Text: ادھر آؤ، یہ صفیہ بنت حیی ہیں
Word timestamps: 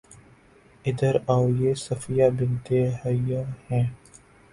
ادھر 0.85 1.15
آؤ، 1.27 1.45
یہ 1.59 1.73
صفیہ 1.77 2.27
بنت 2.37 2.67
حیی 2.99 3.35
ہیں 3.69 3.85